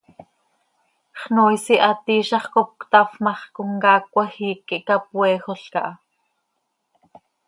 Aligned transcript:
Xnoois 1.21 1.65
ihaat 1.75 2.05
iizax 2.15 2.45
cop 2.53 2.69
cötafp 2.79 3.13
ma 3.23 3.33
x, 3.39 3.41
comcaac 3.55 4.03
cmajiic 4.11 4.59
quih 4.67 4.85
capoeejolca 4.87 5.81
ha. 5.85 5.91